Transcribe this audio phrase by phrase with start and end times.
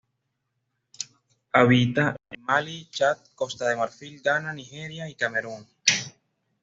[1.53, 5.67] Habita en Malí, Chad, Costa de Marfil, Ghana, Nigeria y Camerún.